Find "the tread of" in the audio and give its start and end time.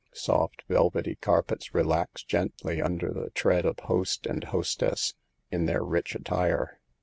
3.13-3.77